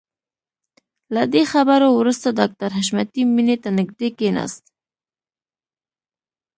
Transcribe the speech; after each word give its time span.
له 1.15 1.23
دې 1.33 1.43
خبرو 1.51 1.87
وروسته 1.99 2.27
ډاکټر 2.39 2.69
حشمتي 2.77 3.23
مينې 3.35 3.55
ته 3.63 3.69
نږدې 3.77 4.09
کښېناست. 4.17 4.65